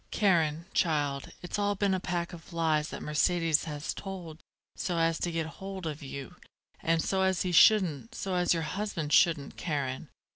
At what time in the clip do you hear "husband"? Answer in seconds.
8.63-9.13